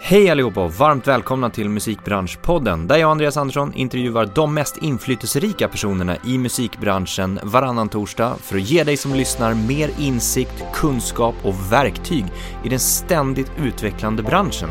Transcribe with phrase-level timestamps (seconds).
[0.00, 4.76] Hej allihopa och varmt välkomna till Musikbranschpodden där jag och Andreas Andersson intervjuar de mest
[4.76, 11.34] inflytelserika personerna i musikbranschen varannan torsdag för att ge dig som lyssnar mer insikt, kunskap
[11.42, 12.24] och verktyg
[12.64, 14.70] i den ständigt utvecklande branschen.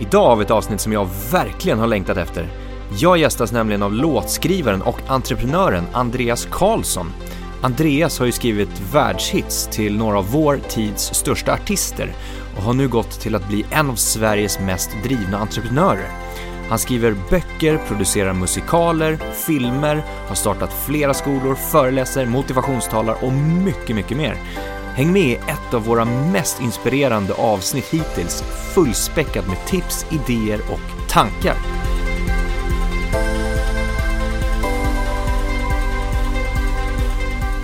[0.00, 2.48] Idag har vi ett avsnitt som jag verkligen har längtat efter.
[2.98, 7.12] Jag gästas nämligen av låtskrivaren och entreprenören Andreas Karlsson.
[7.62, 12.12] Andreas har ju skrivit världshits till några av vår tids största artister
[12.58, 16.08] och har nu gått till att bli en av Sveriges mest drivna entreprenörer.
[16.68, 24.16] Han skriver böcker, producerar musikaler, filmer, har startat flera skolor, föreläser, motivationstalar och mycket, mycket
[24.16, 24.36] mer.
[24.94, 28.42] Häng med i ett av våra mest inspirerande avsnitt hittills,
[28.74, 31.77] fullspäckat med tips, idéer och tankar.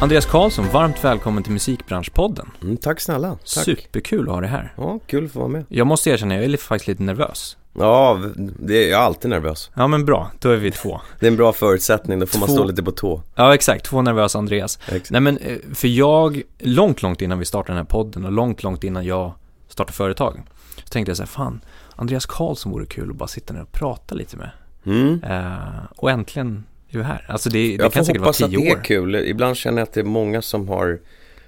[0.04, 2.50] Andreas Karlsson, varmt välkommen till Musikbranschpodden.
[2.62, 3.28] Mm, tack snälla.
[3.28, 3.48] Tack.
[3.48, 4.72] Superkul att ha dig här.
[4.76, 5.64] Ja, kul att få vara med.
[5.68, 7.56] Jag måste erkänna, jag är faktiskt lite nervös.
[7.74, 9.70] Ja, det är, jag är alltid nervös.
[9.74, 11.00] Ja men bra, då är vi två.
[11.20, 12.54] Det är en bra förutsättning, då får man Två.
[12.54, 13.22] stå lite på tå.
[13.34, 14.78] Ja exakt, två nervösa Andreas.
[14.86, 15.10] Exakt.
[15.10, 18.62] Nej men, eh, för jag, långt, långt innan vi startade den här podden och långt,
[18.62, 19.32] långt innan jag
[19.68, 20.42] startade företag,
[20.76, 21.60] så tänkte jag så här, fan,
[21.96, 24.50] Andreas Karlsson vore kul att bara sitta ner och prata lite med.
[24.86, 25.22] Mm.
[25.22, 27.24] Eh, och äntligen är vi här.
[27.28, 28.82] Alltså det, det Jag kan säkert vara hoppas att tio det är år.
[28.84, 29.14] kul.
[29.16, 30.98] Ibland känner jag att det är många som har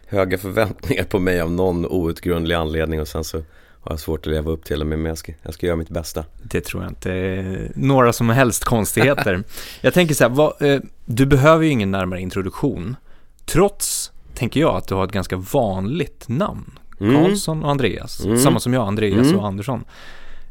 [0.09, 3.37] höga förväntningar på mig av någon outgrundlig anledning och sen så
[3.81, 4.85] har jag svårt att leva upp till det.
[4.85, 6.25] Men jag ska, jag ska göra mitt bästa.
[6.43, 9.43] Det tror jag inte är några som helst konstigheter.
[9.81, 12.97] jag tänker så här, vad, eh, du behöver ju ingen närmare introduktion.
[13.45, 16.79] Trots, tänker jag, att du har ett ganska vanligt namn.
[17.01, 17.15] Mm.
[17.17, 18.25] Karlsson och Andreas.
[18.25, 18.39] Mm.
[18.39, 19.39] Samma som jag, Andreas Mm.
[19.39, 19.85] och Andersson.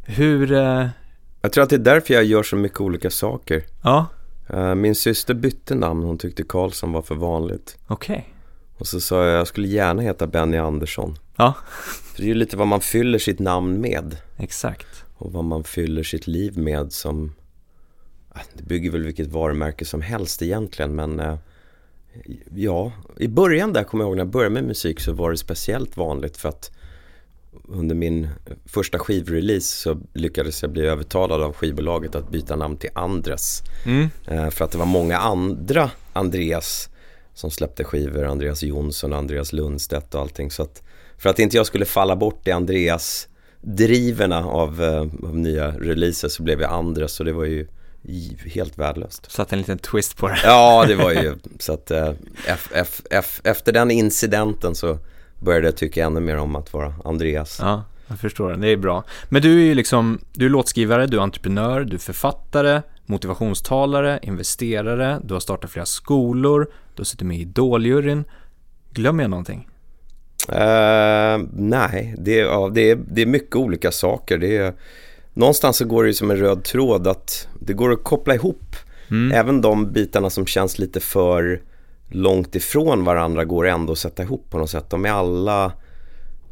[0.03, 0.88] Hur, eh,
[1.41, 3.63] Jag tror att det är därför jag gör så mycket olika saker.
[3.83, 4.05] ja,
[4.75, 7.77] Min syster bytte namn, hon tyckte Karlsson var för vanligt.
[7.88, 8.29] okej.
[8.77, 11.17] Och så sa jag, jag skulle gärna heta Benny Andersson.
[11.35, 11.53] Ja.
[12.03, 14.17] För det är ju lite vad man fyller sitt namn med.
[14.38, 14.88] Exakt.
[15.17, 17.33] och vad man fyller sitt liv med som
[18.35, 21.38] äh, Det bygger väl vilket varumärke som helst egentligen men eh,
[22.55, 25.38] Ja, i början där kommer jag ihåg när jag började med musik så var det
[25.38, 26.72] speciellt vanligt för att
[27.67, 28.29] under min
[28.66, 33.63] första skivrelease så lyckades jag bli övertalad av skivbolaget att byta namn till Andres.
[33.85, 34.09] Mm.
[34.27, 36.89] Eh, För att det var många andra Andreas
[37.33, 40.51] som släppte skivor, Andreas Jonsson, Andreas Lundstedt och allting.
[40.51, 40.83] Så att
[41.17, 43.27] för att inte jag skulle falla bort i Andreas
[43.61, 47.67] driverna av, eh, av nya releaser så blev jag Andres och det var ju
[48.45, 49.31] helt värdelöst.
[49.31, 50.39] Satt en liten twist på det.
[50.43, 52.13] Ja, det var ju så att eh,
[53.43, 54.99] efter den incidenten så
[55.45, 57.57] började jag tycka ännu mer om att vara Andreas.
[57.61, 58.57] Ja, jag förstår det.
[58.57, 59.03] Det är bra.
[59.29, 64.19] Men du är ju liksom, du är låtskrivare, du är entreprenör, du är författare, motivationstalare,
[64.23, 68.23] investerare, du har startat flera skolor, du har suttit med i Idoljuryn.
[68.91, 69.67] Glömmer jag någonting?
[70.50, 74.38] Eh, nej, det, är- ja, det, är, det är mycket olika saker.
[74.38, 74.73] Det är,
[75.34, 78.75] någonstans så går det som en röd tråd att det går att koppla ihop.
[79.09, 79.31] Mm.
[79.31, 81.61] Även de bitarna som känns lite för
[82.09, 84.89] långt ifrån varandra går ändå att sätta ihop på något sätt.
[84.89, 85.71] De är alla,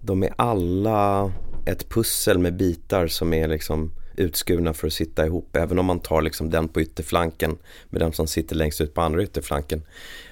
[0.01, 1.31] de är alla
[1.65, 5.55] ett pussel med bitar som är liksom utskurna för att sitta ihop.
[5.55, 7.57] Även om man tar liksom den på ytterflanken
[7.89, 9.83] med den som sitter längst ut på andra ytterflanken.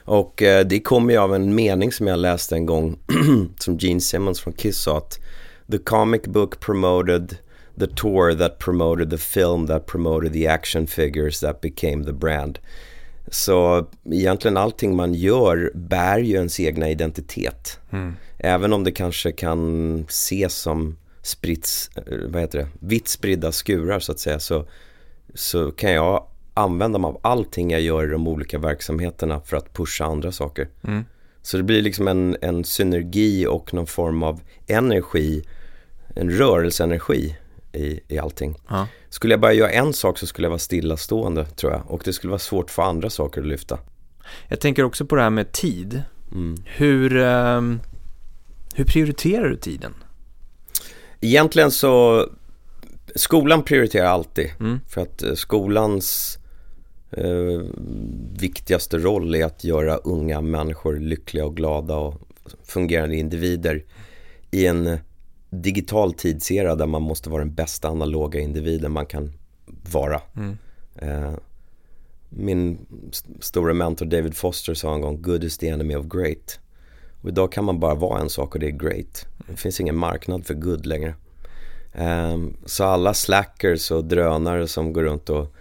[0.05, 2.99] Och eh, det kommer ju av en mening som jag läste en gång
[3.59, 5.19] som Gene Simmons från Kiss sa att
[5.71, 7.37] The comic book promoted
[7.79, 12.59] the tour that promoted the film that promoted the action figures that became the brand.
[13.27, 17.79] Så egentligen allting man gör bär ju ens egna identitet.
[17.91, 18.15] Mm.
[18.37, 23.99] Även om det kanske kan ses som spritts, eh, vad heter det, vitt spridda skurar
[23.99, 24.65] så att säga så,
[25.33, 29.73] så kan jag använda mig av allting jag gör i de olika verksamheterna för att
[29.73, 30.67] pusha andra saker.
[30.83, 31.05] Mm.
[31.41, 35.43] Så det blir liksom en, en synergi och någon form av energi,
[36.15, 37.35] en rörelseenergi
[37.73, 38.55] i, i allting.
[38.69, 38.87] Ja.
[39.09, 42.13] Skulle jag bara göra en sak så skulle jag vara stillastående tror jag och det
[42.13, 43.79] skulle vara svårt för andra saker att lyfta.
[44.47, 46.03] Jag tänker också på det här med tid.
[46.31, 46.63] Mm.
[46.65, 47.79] Hur, ehm,
[48.75, 49.93] hur prioriterar du tiden?
[51.21, 52.25] Egentligen så,
[53.15, 54.51] skolan prioriterar alltid.
[54.59, 54.79] Mm.
[54.87, 56.37] För att eh, skolans
[57.11, 57.61] eh,
[58.39, 62.21] viktigaste roll är att göra unga människor lyckliga och glada och
[62.63, 63.83] fungerande individer
[64.51, 64.97] i en
[65.51, 69.31] digital tidsera där man måste vara den bästa analoga individen man kan
[69.91, 70.21] vara.
[70.35, 70.57] Mm.
[70.95, 71.33] Eh,
[72.29, 72.77] min
[73.11, 76.59] st- stora mentor David Foster sa en gång, good is the enemy of great.
[77.21, 79.25] Och idag kan man bara vara en sak och det är great.
[79.47, 81.15] Det finns ingen marknad för good längre.
[81.93, 85.55] Ehm, så alla slackers och drönare som går runt och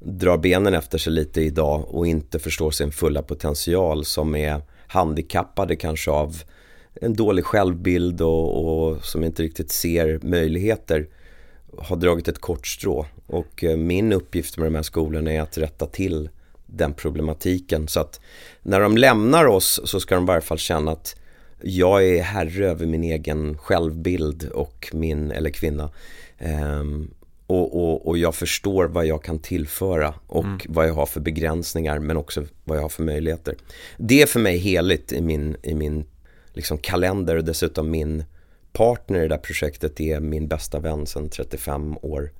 [0.00, 5.76] drar benen efter sig lite idag och inte förstår sin fulla potential som är handikappade
[5.76, 6.42] kanske av
[7.00, 11.06] en dålig självbild och, och som inte riktigt ser möjligheter.
[11.78, 13.06] har dragit ett kort strå.
[13.26, 16.28] Och eh, min uppgift med de här skolorna är att rätta till
[16.66, 17.88] den problematiken.
[17.88, 18.20] Så att
[18.62, 21.16] när de lämnar oss så ska de i varje fall känna att
[21.62, 25.90] jag är herre över min egen självbild och min, eller kvinna.
[26.80, 27.10] Um,
[27.46, 30.60] och, och, och, jag förstår vad jag kan tillföra och mm.
[30.68, 33.54] vad jag har för begränsningar men också vad jag har för möjligheter.
[33.96, 36.04] Det är för mig heligt i min, i min
[36.58, 38.24] liksom kalender och dessutom min
[38.72, 42.32] partner i det där projektet är min bästa vän sedan 35 år.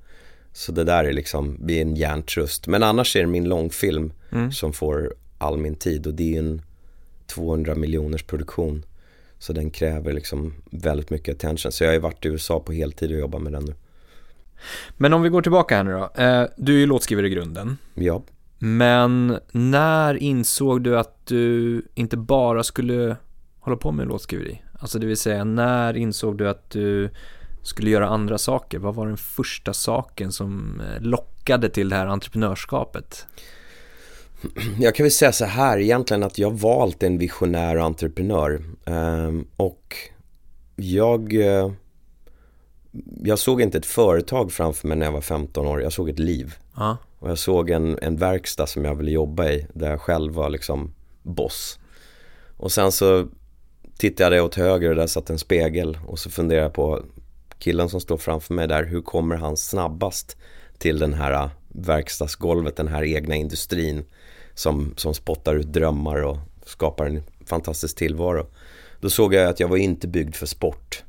[0.53, 2.67] Så det där är liksom, vi är en hjärntrust.
[2.67, 4.51] Men annars är det min långfilm mm.
[4.51, 6.61] som får all min tid och det är en
[7.27, 8.85] 200 miljoners produktion.
[9.37, 11.71] Så den kräver liksom väldigt mycket attention.
[11.71, 13.73] Så jag har ju varit i USA på heltid och jobbat med den nu.
[14.97, 16.23] Men om vi går tillbaka här nu då.
[16.23, 17.77] Eh, du är ju låtskrivare i grunden.
[17.93, 18.23] Ja.
[18.59, 23.15] Men när insåg du att du inte bara skulle
[23.69, 24.61] hålla på med låtskriveri?
[24.79, 27.09] Alltså det vill säga, när insåg du att du
[27.63, 28.79] skulle göra andra saker?
[28.79, 33.25] Vad var den första saken som eh, lockade till det här entreprenörskapet?
[34.79, 39.95] Jag kan väl säga så här egentligen att jag valt en visionär entreprenör ehm, och
[40.75, 41.71] jag eh,
[43.23, 46.19] jag såg inte ett företag framför mig när jag var 15 år, jag såg ett
[46.19, 46.55] liv.
[46.75, 46.97] Ja.
[47.19, 50.49] Och jag såg en, en verkstad som jag ville jobba i, där jag själv var
[50.49, 50.93] liksom
[51.23, 51.79] boss.
[52.57, 53.27] Och sen så
[53.99, 57.03] tittade jag åt höger och där satt en spegel och så funderade jag på
[57.57, 60.37] killen som står framför mig där, hur kommer han snabbast
[60.77, 64.05] till den här äh, verkstadsgolvet, den här egna industrin
[64.53, 68.47] som, som spottar ut drömmar och skapar en fantastisk tillvaro.
[68.99, 71.03] Då såg jag att jag var inte byggd för sport.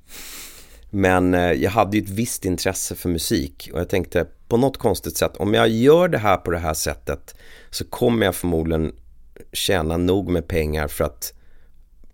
[0.91, 4.77] Men äh, jag hade ju ett visst intresse för musik och jag tänkte på något
[4.77, 7.35] konstigt sätt, om jag gör det här på det här sättet
[7.71, 8.93] så kommer jag förmodligen
[9.53, 11.33] tjäna nog med pengar för att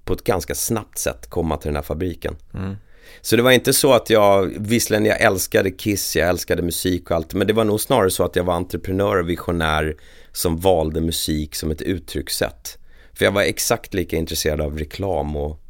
[0.07, 2.37] på ett ganska snabbt sätt komma till den här fabriken.
[2.55, 2.77] Mm.
[3.21, 7.17] Så det var inte så att jag, visserligen jag älskade Kiss, jag älskade musik och
[7.17, 9.97] allt, men det var nog snarare så att jag var entreprenör och visionär
[10.33, 12.79] som valde musik som ett uttryckssätt.
[13.13, 15.61] För jag var exakt lika intresserad av reklam och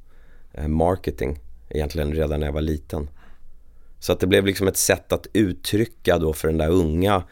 [0.52, 3.08] eh, marketing egentligen redan när jag var liten.
[3.98, 7.22] Så att det blev liksom ett sätt att uttrycka då för den där unga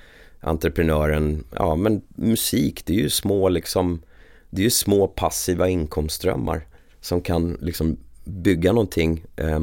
[0.41, 4.03] entreprenören, ja men musik det är ju små liksom,
[4.51, 6.67] det är ju små passiva inkomstströmmar
[7.05, 9.61] som kan liksom bygga någonting eh,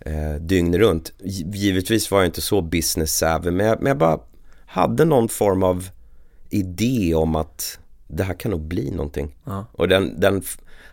[0.00, 1.12] eh, dygn runt.
[1.54, 4.20] Givetvis var jag inte så business savvy men jag, men jag bara
[4.66, 5.88] hade någon form av
[6.50, 7.78] idé om att
[8.08, 9.36] det här kan nog bli någonting.
[9.44, 9.66] Ja.
[9.72, 10.42] Och den, den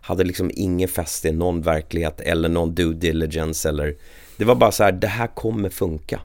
[0.01, 3.95] hade liksom ingen fäste i någon verklighet eller någon due diligence eller
[4.37, 6.21] Det var bara så här, det här kommer funka.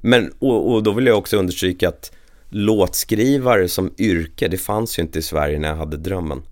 [0.00, 2.12] Men, och, och då vill jag också understryka att
[2.48, 6.42] låtskrivare som yrke, det fanns ju inte i Sverige när jag hade drömmen.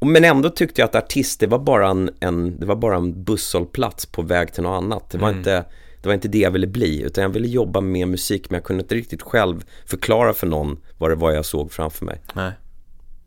[0.00, 3.24] Men ändå tyckte jag att artist, det var bara en, en, det var bara en
[3.24, 5.10] busshållplats på väg till något annat.
[5.10, 5.38] Det var, mm.
[5.38, 5.64] inte,
[6.02, 8.64] det var inte det jag ville bli, utan jag ville jobba med musik, men jag
[8.64, 12.20] kunde inte riktigt själv förklara för någon vad det var jag såg framför mig.
[12.34, 12.52] Nej.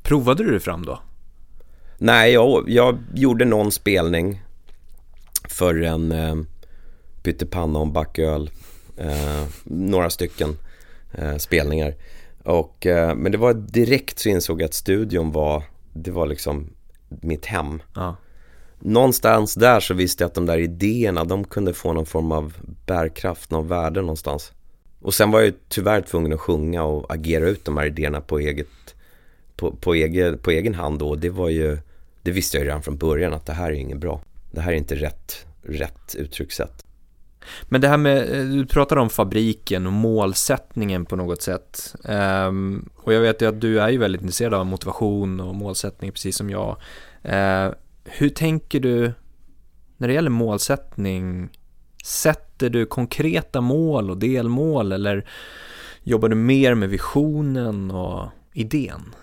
[0.04, 1.00] Provade du det fram då?
[1.98, 4.42] Nej, jag, jag gjorde någon spelning
[5.50, 6.36] för en eh,
[7.24, 8.50] pyttipanna och en back öl.
[8.98, 10.57] Eh, några stycken
[11.12, 11.95] eh, spelningar.
[12.44, 15.63] Och, eh, men det var direkt så insåg jag att studion var,
[16.04, 16.69] det var liksom
[17.10, 17.81] mitt hem.
[17.96, 18.16] Ja.
[18.80, 22.54] Någonstans där så visste jag att de där idéerna, de kunde få någon form av
[22.86, 24.51] bärkraft, någon värde någonstans.
[25.01, 28.39] Och sen var jag tyvärr tvungen att sjunga och agera ut de här idéerna på
[28.39, 28.68] eget
[29.56, 31.15] på, på, egen, på egen hand då.
[31.15, 31.77] Det var ju
[32.22, 34.22] det visste jag ju redan från början att det här är inget bra.
[34.51, 36.86] Det här är inte rätt, rätt uttryckssätt.
[37.63, 41.96] Men det här med, eh, du pratar om fabriken och målsättningen på något sätt.
[42.03, 46.12] Um, och jag vet ju att du är ju väldigt intresserad av motivation och målsättning
[46.12, 46.77] precis som jag.
[47.25, 49.13] Uh, hur tänker du
[49.98, 51.50] när det gäller målsättning?
[52.06, 55.25] Sätter du konkreta mål och delmål eller
[56.03, 59.15] jobbar du mer med visionen och idén?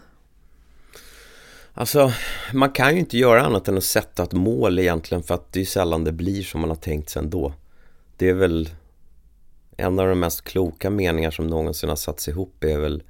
[1.78, 2.12] Alltså,
[2.52, 5.61] man kan ju inte göra annat än att sätta ett mål egentligen för att det
[5.61, 7.52] är sällan det blir som man har tänkt sig ändå.
[8.16, 8.68] Det är väl
[9.76, 13.02] en av de mest kloka meningar som någonsin har satts ihop är väl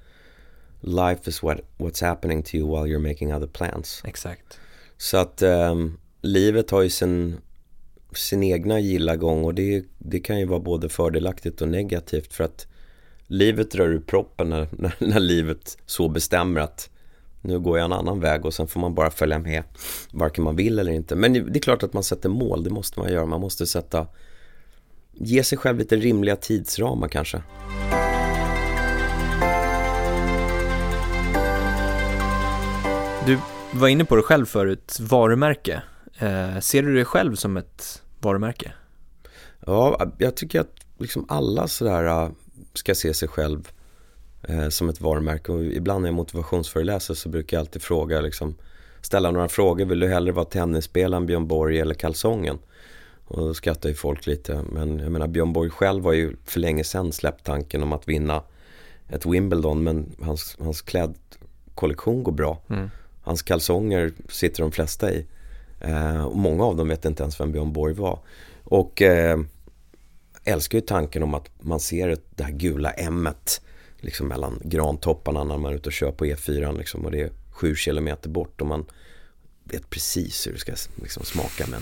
[0.81, 4.03] Life is what, what's happening to you while you're making other plans.
[4.05, 4.61] Exakt.
[4.97, 7.37] Så att um, livet har ju sin,
[8.15, 12.45] sin egna gilla gång och det, det kan ju vara både fördelaktigt och negativt för
[12.45, 12.67] att
[13.27, 16.91] livet drar ur proppen när, när, när livet så bestämmer att
[17.41, 19.63] nu går jag en annan väg och sen får man bara följa med
[20.13, 21.17] varken man vill eller inte.
[21.17, 23.27] Men det är klart att man sätter mål, det måste man göra.
[23.27, 24.07] Man måste sätta,
[25.19, 27.43] ge sig själv lite rimliga tidsramar kanske.
[33.27, 33.39] Du
[33.73, 35.83] var inne på det själv förut, varumärke.
[36.19, 38.73] Eh, ser du dig själv som ett varumärke?
[39.67, 42.31] Ja, jag tycker att liksom alla sådär äh,
[42.75, 43.69] ska se sig själv
[44.43, 48.55] eh, som ett varumärke och ibland när jag motivationsföreläser så brukar jag alltid fråga liksom
[49.01, 49.85] ställa några frågor.
[49.85, 52.59] Vill du hellre vara tennisspelaren Björn Borg eller kalsongen?
[53.27, 54.63] Och då skrattar ju folk lite.
[54.73, 58.09] Men jag menar Björn Borg själv har ju för länge sedan släppt tanken om att
[58.09, 58.43] vinna
[59.09, 59.85] ett Wimbledon.
[59.85, 62.63] Men hans, hans klädkollektion går bra.
[62.69, 62.91] Mm.
[63.23, 65.27] Hans kalsonger sitter de flesta i.
[65.81, 68.19] Eh, och många av dem vet inte ens vem Björn Borg var.
[68.65, 69.39] Och eh,
[70.45, 73.29] älskar ju tanken om att man ser det här gula m
[73.97, 77.31] liksom mellan grantopparna när man är ute och kör på E4 liksom, och det är
[77.51, 78.85] sju kilometer bort och man
[79.65, 81.81] vet precis hur det ska liksom, smaka med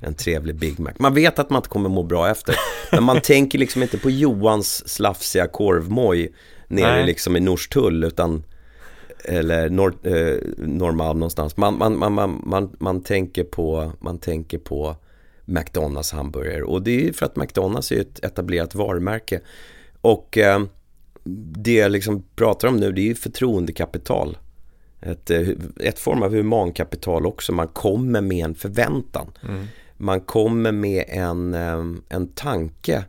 [0.00, 0.92] en, trevlig Big Mac.
[0.98, 2.54] Man vet att man inte kommer må bra efter.
[2.92, 6.32] Men man tänker liksom inte på Johans slafsiga korvmoj
[6.68, 7.06] nere Nej.
[7.06, 8.42] liksom i Norstull utan
[9.24, 11.56] eller Nor eh, Norrmalm någonstans.
[11.56, 14.96] Man, man, man, man, man, man, tänker på, man tänker på
[15.44, 19.40] McDonalds hamburgare och det är ju för att McDonalds är ett etablerat varumärke.
[20.00, 20.62] Och eh,
[21.24, 24.38] det jag liksom pratar om nu det är ju förtroendekapital.
[25.00, 25.48] Ett, eh,
[25.80, 27.52] ett form av humankapital också.
[27.52, 29.32] Man kommer med en förväntan.
[29.48, 29.66] Mm.
[30.02, 33.04] Man kommer med en, eh, en tanke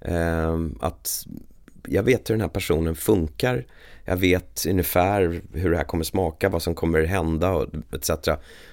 [0.00, 1.26] eh, att
[1.86, 3.66] jag vet hur den här personen funkar.
[4.04, 8.10] Jag vet ungefär hur det här kommer smaka, vad som kommer hända etc.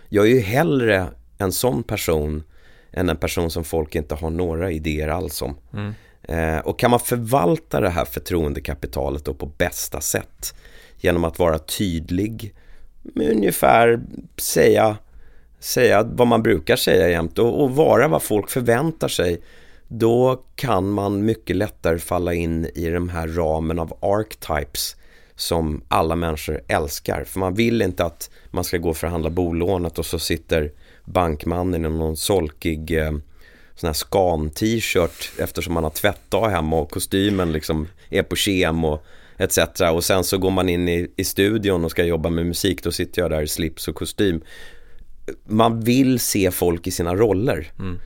[0.09, 2.43] Jag är ju hellre en sån person
[2.91, 5.55] än en person som folk inte har några idéer alls om.
[5.73, 5.93] Mm.
[6.23, 10.55] Eh, och kan man förvalta det här förtroendekapitalet då på bästa sätt
[10.97, 12.55] genom att vara tydlig
[13.01, 14.01] med ungefär
[14.37, 14.97] säga,
[15.63, 19.41] säga vad man brukar säga jämt och, och vara vad folk förväntar sig
[19.87, 24.95] då kan man mycket lättare falla in i den här ramen av archetypes
[25.35, 27.23] som alla människor älskar.
[27.23, 30.71] För man vill inte att man ska gå och förhandla bolånet och så sitter
[31.05, 33.11] bankmannen i någon solkig eh,
[33.75, 39.05] sån här skan-t-shirt eftersom man har tvättdag hemma och kostymen liksom är på kem och
[39.37, 39.81] etc.
[39.93, 42.91] Och sen så går man in i, i studion och ska jobba med musik, då
[42.91, 44.41] sitter jag där i slips och kostym.
[45.45, 47.71] Man vill se folk i sina roller.
[47.79, 47.99] Mm.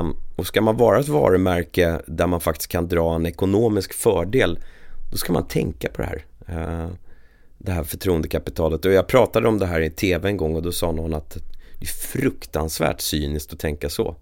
[0.00, 4.58] Um, och ska man vara ett varumärke där man faktiskt kan dra en ekonomisk fördel,
[5.10, 6.24] då ska man tänka på det här.
[6.48, 6.90] Uh,
[7.58, 8.84] det här förtroendekapitalet.
[8.84, 11.30] Och jag pratade om det här i tv en gång och då sa någon att
[11.78, 14.16] det är fruktansvärt cyniskt att tänka så.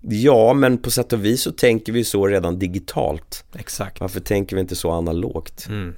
[0.00, 3.44] Ja, men på sätt och vis så tänker vi så redan digitalt.
[3.54, 4.00] Exakt.
[4.00, 5.66] Varför tänker vi inte så analogt?
[5.68, 5.94] Mm.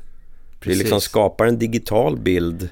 [0.65, 2.69] Vi liksom skapar en digital bild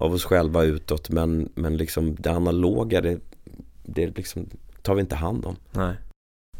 [0.00, 3.20] av oss själva utåt, men, men liksom det analoga, det,
[3.82, 4.46] det liksom
[4.82, 5.56] tar vi inte hand om.
[5.70, 5.96] Nej.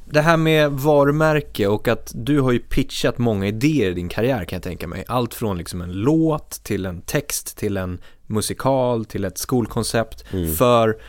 [0.05, 4.45] Det här med varumärke och att du har ju pitchat många idéer i din karriär
[4.45, 5.05] kan jag tänka mig.
[5.09, 10.53] Allt från liksom en låt till en text till en musikal till ett skolkoncept mm.
[10.53, 11.01] för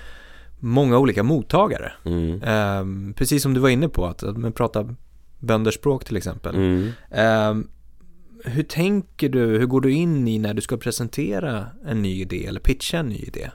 [0.60, 1.92] många olika mottagare.
[2.06, 2.42] Mm.
[2.44, 4.96] Eh, precis som du var inne på, att, att prata
[5.40, 6.56] bönderspråk till exempel.
[6.56, 6.92] Mm.
[7.12, 7.66] Eh,
[8.45, 12.45] hur tänker du, hur går du in i när du ska presentera en ny idé
[12.45, 13.51] eller pitcha en ny idé?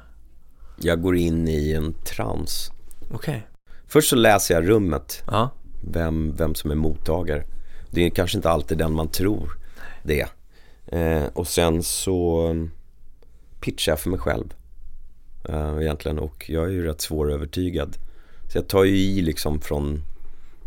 [0.80, 2.70] Jag går in i en trans.
[3.00, 3.14] Okej.
[3.14, 3.40] Okay.
[3.86, 5.50] Först så läser jag rummet, ja.
[5.92, 7.44] vem, vem som är mottagare.
[7.90, 9.58] Det är kanske inte alltid den man tror
[10.02, 10.26] det
[10.86, 12.52] eh, Och sen så
[13.60, 14.54] pitchar jag för mig själv
[15.48, 17.96] uh, egentligen och jag är ju rätt svårövertygad.
[18.52, 20.02] Så jag tar ju i liksom från,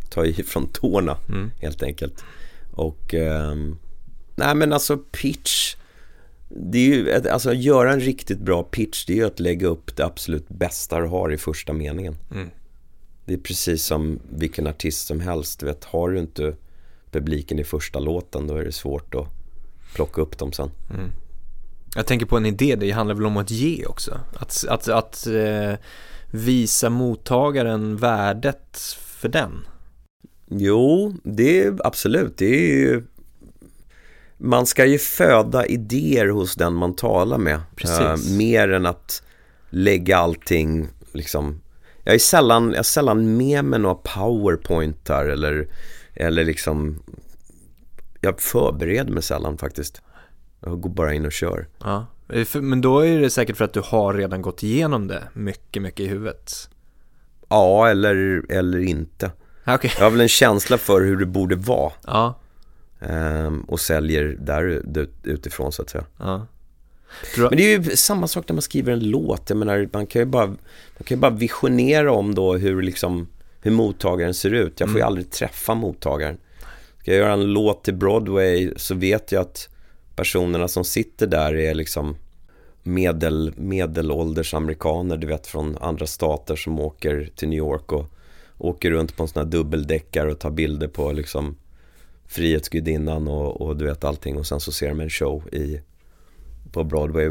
[0.09, 1.51] tar i från tårna mm.
[1.61, 2.23] helt enkelt.
[2.71, 3.77] Och um,
[4.39, 5.75] nej men alltså pitch
[6.50, 9.96] det är ju, alltså göra en riktigt bra pitch det är ju att lägga upp
[9.96, 12.15] det absolut bästa du har i första meningen.
[12.31, 12.50] Mm.
[13.25, 15.60] Det är precis som vilken artist som helst.
[15.60, 16.55] Du vet, har du inte
[17.12, 19.27] publiken i första låten då är det svårt att
[19.96, 20.72] plocka upp dem sen.
[20.93, 21.12] Mm.
[21.96, 24.19] Jag tänker på en idé, det handlar väl om att ge också.
[24.36, 25.74] Att, att, att eh,
[26.31, 29.51] visa mottagaren värdet för den.
[30.48, 32.38] Jo, det är absolut.
[32.38, 33.03] Det är ju...
[34.41, 37.55] Man ska ju föda idéer hos den man talar med.
[37.55, 39.24] Uh, mer än att
[39.69, 41.62] lägga allting liksom.
[42.03, 45.67] Jag är sällan, jag är sällan med med några powerpointar eller,
[46.13, 47.03] eller liksom
[48.22, 50.01] jag förbereder mig sällan faktiskt.
[50.60, 51.67] Jag går bara in och kör.
[51.84, 52.05] Ja.
[52.53, 56.00] Men då är det säkert för att du har redan gått igenom det mycket, mycket
[56.00, 56.69] i huvudet.
[57.50, 59.31] Ja, eller, eller inte.
[59.67, 59.91] Okay.
[59.98, 61.91] Jag har väl en känsla för hur det borde vara.
[62.05, 62.39] Ja.
[63.00, 64.82] Ehm, och säljer där
[65.24, 66.06] utifrån så att säga.
[66.18, 66.48] Ja.
[67.38, 69.50] Men det är ju samma sak när man skriver en låt.
[69.50, 73.27] Jag menar, man kan ju bara, man kan ju bara visionera om då hur, liksom,
[73.62, 74.79] hur mottagaren ser ut.
[74.79, 74.98] Jag får mm.
[74.98, 76.38] ju aldrig träffa mottagaren.
[77.00, 79.70] Ska jag göra en låt till Broadway så vet jag att
[80.15, 82.15] personerna som sitter där är liksom
[82.84, 88.06] medel, medelålders amerikaner, du vet från andra stater som åker till New York och,
[88.60, 91.56] åker runt på en sån här dubbeldäckare och tar bilder på liksom
[92.29, 95.81] Frihetsgudinnan och, och du vet allting och sen så ser de en show i
[96.71, 97.24] på Broadway.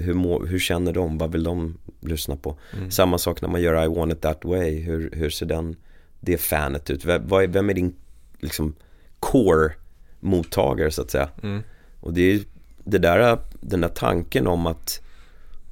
[0.00, 1.18] hur, må, hur känner de?
[1.18, 2.56] Vad vill de lyssna på?
[2.76, 2.90] Mm.
[2.90, 4.80] Samma sak när man gör I want it that way.
[4.80, 5.76] Hur, hur ser den,
[6.20, 7.04] det fanet ut?
[7.04, 7.94] Vem, vem är din
[8.38, 8.74] liksom
[9.20, 11.28] core-mottagare så att säga?
[11.42, 11.62] Mm.
[12.00, 12.40] Och det är
[12.84, 15.00] det där, den där tanken om att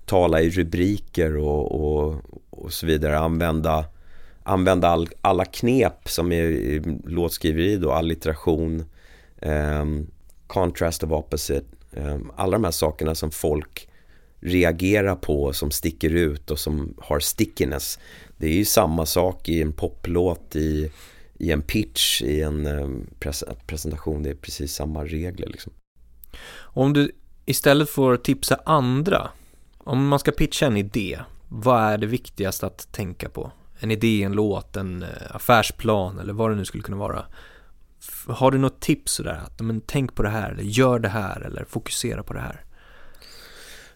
[0.07, 3.19] tala i rubriker och, och, och så vidare.
[3.19, 3.85] Använda,
[4.45, 8.85] använda all, alla knep som är i låtskriveri då, allitteration,
[9.39, 9.85] eh,
[10.47, 11.67] contrast of opposite.
[11.93, 13.89] Eh, alla de här sakerna som folk
[14.41, 17.99] reagerar på, som sticker ut och som har stickiness.
[18.37, 20.91] Det är ju samma sak i en poplåt, i,
[21.39, 24.23] i en pitch, i en eh, pres presentation.
[24.23, 25.73] Det är precis samma regler liksom.
[26.57, 27.13] Om du
[27.47, 29.31] istället får tipsa andra
[29.79, 33.53] om man ska pitcha en idé, vad är det viktigaste att tänka på?
[33.85, 37.25] En idé, en låt, en eh, affärsplan eller vad det nu skulle kunna vara.
[38.27, 39.41] Har du något tips sådär?
[39.47, 42.65] Att, men, tänk på det här, eller gör det här, eller fokusera på det här.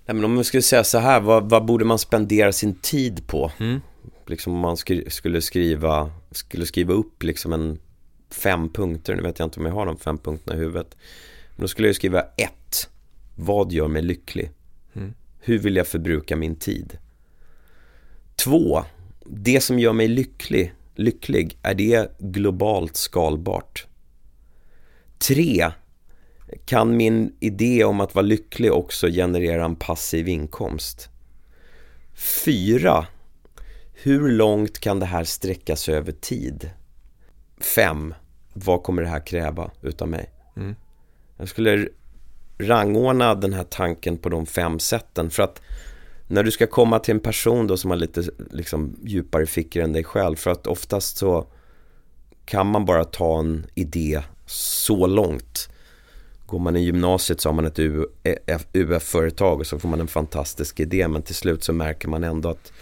[0.06, 3.26] Nej, men om man skulle säga så här, vad, vad borde man spendera sin tid
[3.26, 3.52] på?
[3.58, 3.80] Mm.
[4.26, 7.78] Liksom om man skri skulle skriva, skulle skriva upp liksom en
[8.30, 10.96] fem punkter, nu vet jag inte om jag har de fem punkterna i huvudet.
[11.50, 12.90] Men då skulle jag skriva ett,
[13.36, 14.50] vad gör mig lycklig?
[14.92, 15.14] Mm.
[15.38, 16.98] Hur vill jag förbruka min tid?
[18.36, 18.84] Två,
[19.30, 23.86] det som gör mig lycklig, lycklig, är det globalt skalbart?
[25.18, 25.70] Tre,
[26.64, 31.08] kan min idé om att vara lycklig också generera en passiv inkomst?
[32.44, 33.06] Fyra,
[33.92, 36.70] hur långt kan det här sträcka sig över tid?
[37.74, 38.14] Fem,
[38.52, 40.30] vad kommer det här kräva utav mig?
[40.56, 40.76] Mm.
[41.36, 41.88] Jag skulle
[42.58, 45.30] rangordna den här tanken på de fem sätten.
[45.30, 45.62] För att
[46.28, 49.92] när du ska komma till en person då som har lite liksom, djupare fickor än
[49.92, 50.36] dig själv.
[50.36, 51.46] För att oftast så
[52.44, 55.68] kan man bara ta en idé så långt.
[56.46, 57.78] Går man i gymnasiet så har man ett
[58.72, 61.08] UF-företag och så får man en fantastisk idé.
[61.08, 62.72] Men till slut så märker man ändå att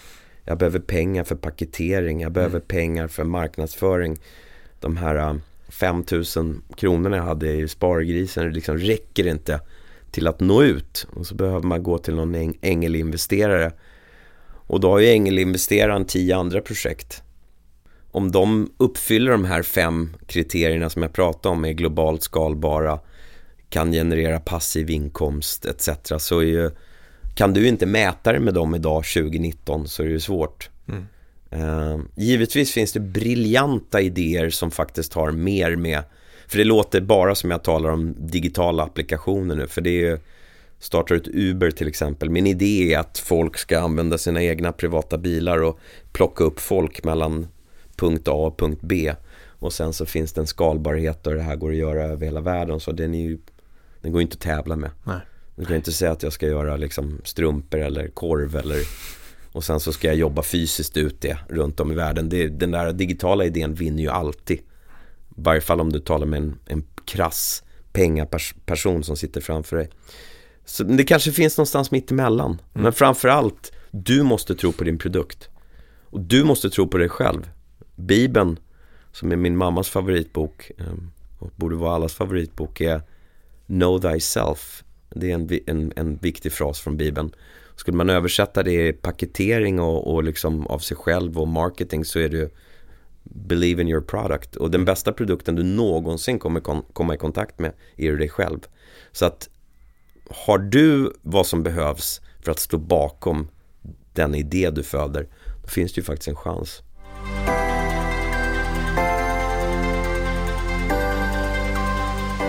[0.44, 2.66] jag behöver pengar för paketering, jag behöver mm.
[2.68, 4.18] pengar för marknadsföring.
[4.80, 9.60] De här 5000 kronorna jag hade i spargrisen liksom räcker inte
[10.16, 11.06] till att nå ut.
[11.10, 13.72] Och så behöver man gå till någon ängelinvesterare.
[14.48, 17.22] Och då har ju ängelinvesteraren tio andra projekt.
[18.10, 22.98] Om de uppfyller de här fem kriterierna som jag pratade om, är globalt skalbara,
[23.68, 25.88] kan generera passiv inkomst etc.
[26.18, 26.70] Så ju,
[27.34, 30.70] kan du inte mäta det med dem idag 2019 så är det ju svårt.
[30.88, 31.06] Mm.
[31.52, 36.02] Uh, givetvis finns det briljanta idéer som faktiskt har mer med
[36.48, 40.20] För det låter bara som jag talar om digitala applikationer nu För det är
[40.78, 45.18] Startar ett Uber till exempel Min idé är att folk ska använda sina egna privata
[45.18, 45.78] bilar och
[46.12, 47.46] plocka upp folk mellan
[47.96, 49.14] punkt A och punkt B
[49.58, 52.40] Och sen så finns det en skalbarhet och det här går att göra över hela
[52.40, 53.38] världen så den är ju
[54.00, 55.20] Den går inte att tävla med Nej.
[55.56, 58.78] Du kan inte säga att jag ska göra liksom strumpor eller korv eller
[59.56, 62.28] och sen så ska jag jobba fysiskt ut det runt om i världen.
[62.28, 64.58] Det, den där digitala idén vinner ju alltid.
[65.36, 69.90] I varje fall om du talar med en, en krass pengaperson som sitter framför dig.
[70.64, 72.50] Så det kanske finns någonstans mitt emellan.
[72.50, 72.60] Mm.
[72.72, 75.48] Men framförallt, du måste tro på din produkt.
[76.04, 77.50] Och du måste tro på dig själv.
[77.96, 78.58] Bibeln,
[79.12, 83.02] som är min mammas favoritbok ehm, och borde vara allas favoritbok, är
[83.66, 84.84] Know thyself.
[85.14, 87.34] Det är en, en, en viktig fras från Bibeln.
[87.76, 92.18] Skulle man översätta det i paketering och, och liksom av sig själv och marketing så
[92.18, 92.54] är det
[93.30, 94.56] Believe in your product.
[94.56, 98.58] Och den bästa produkten du någonsin kommer kon komma i kontakt med är dig själv.
[99.12, 99.48] Så att
[100.30, 103.48] har du vad som behövs för att stå bakom
[104.12, 105.28] den idé du föder,
[105.62, 106.82] då finns det ju faktiskt en chans.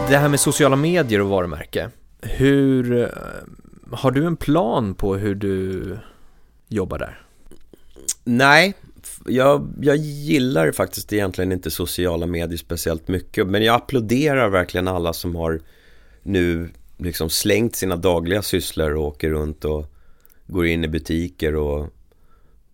[0.09, 1.89] Det här med sociala medier och varumärke.
[2.21, 3.11] Hur
[3.91, 5.97] har du en plan på hur du
[6.67, 7.21] jobbar där?
[8.23, 8.73] Nej,
[9.27, 13.47] jag, jag gillar faktiskt egentligen inte sociala medier speciellt mycket.
[13.47, 15.61] Men jag applåderar verkligen alla som har
[16.23, 19.85] nu liksom slängt sina dagliga sysslor och åker runt och
[20.47, 21.87] går in i butiker och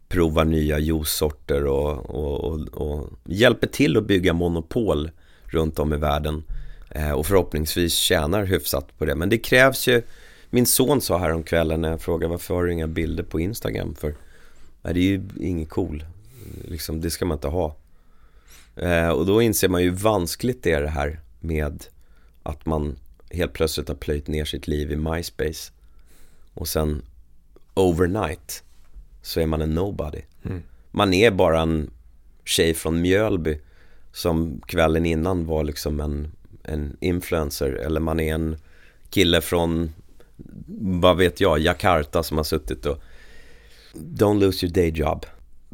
[0.08, 5.12] provar nya juicesorter och, och, och, och, hjälper till att bygga monopol
[5.44, 6.44] runt om i världen.
[6.89, 9.16] Eh, och förhoppningsvis tjänar hyfsat på det.
[9.16, 10.02] Men det krävs ju
[10.50, 13.96] min son sa häromkvällen när jag frågade varför har du inga bilder på Instagram?
[13.96, 14.16] För
[14.82, 16.04] nej, det är ju inget cool.
[16.62, 17.76] Liksom, det ska man inte ha.
[18.76, 21.86] Eh, och då inser man ju vanskligt det är det här med
[22.44, 22.96] att man
[23.30, 25.72] helt plötsligt har plöjt ner sitt liv i MySpace.
[26.54, 27.02] Och sen
[27.74, 28.63] overnight
[29.22, 30.22] så är man en nobody.
[30.44, 30.63] Mm.
[30.92, 31.89] Man är bara en,
[32.46, 33.60] tjej från Mjölby
[34.12, 36.32] som kvällen innan var liksom en,
[36.63, 38.58] en influencer eller man är en
[39.10, 39.94] kille från,
[40.80, 43.04] vad vet jag, Jakarta som har suttit och
[43.94, 45.26] Don't lose your day job.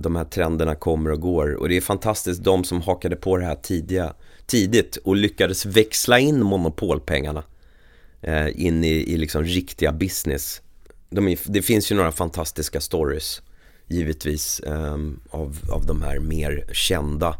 [0.01, 3.45] De här trenderna kommer och går och det är fantastiskt de som hakade på det
[3.45, 4.13] här tidiga,
[4.45, 7.43] tidigt och lyckades växla in monopolpengarna
[8.21, 10.61] eh, in i, i liksom riktiga business.
[11.09, 13.41] De är, det finns ju några fantastiska stories
[13.87, 14.97] givetvis eh,
[15.29, 17.35] av, av de här mer kända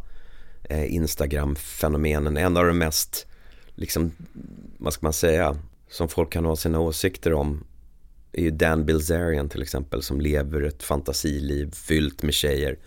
[0.70, 2.38] eh, Instagram-fenomenen.
[2.38, 3.28] En av de mest,
[3.76, 4.12] liksom,
[4.78, 5.58] vad ska man säga,
[5.90, 7.64] som folk kan ha sina åsikter om
[8.32, 12.78] är ju Dan Bilzerian till exempel som lever ett fantasiliv fyllt med tjejer.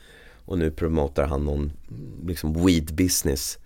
[0.44, 1.72] Och nu promotar han någon
[2.26, 3.58] liksom weed business.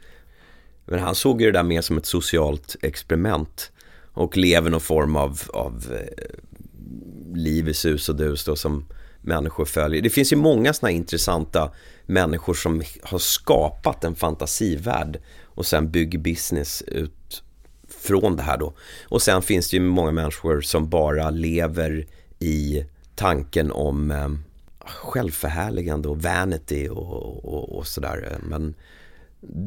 [0.84, 3.72] Men han såg ju det där mer som ett socialt experiment.
[4.12, 8.86] Och lever någon form av, av eh, liv i sus och dus då som
[9.20, 10.02] människor följer.
[10.02, 11.72] Det finns ju många sådana intressanta
[12.06, 17.15] människor som har skapat en fantasivärld och sen bygger business ut
[18.00, 18.72] från det här då.
[19.08, 22.06] Och sen finns det ju många människor som bara lever
[22.38, 24.28] i tanken om eh,
[24.88, 28.38] självförhärligande och vanity och, och, och sådär.
[28.42, 28.74] Men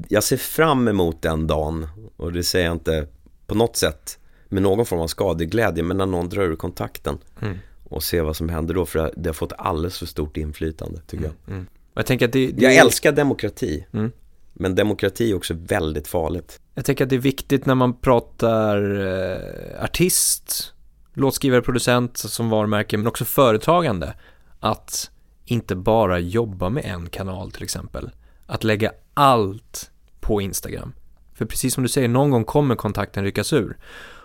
[0.07, 1.87] jag ser fram emot den dagen
[2.17, 3.07] och det säger jag inte
[3.47, 7.57] på något sätt med någon form av skadeglädje men när någon drar ur kontakten mm.
[7.83, 11.23] och ser vad som händer då för det har fått alldeles för stort inflytande tycker
[11.23, 11.33] jag.
[11.47, 11.59] Mm.
[11.59, 11.67] mm.
[11.93, 12.63] Jag, tänker att det, det...
[12.63, 13.85] jag älskar demokrati.
[13.93, 14.11] Mm.
[14.53, 16.59] Men demokrati är också väldigt farligt.
[16.79, 20.73] Jag tänker att det är viktigt när man pratar eh, artist,
[21.13, 24.13] låtskrivare, producent som varumärke, men också företagande.
[24.59, 25.11] Att
[25.45, 28.09] inte bara jobba med en kanal till exempel.
[28.45, 30.93] Att lägga allt på Instagram.
[31.33, 33.77] För precis som du säger, någon gång kommer kontakten ryckas ur.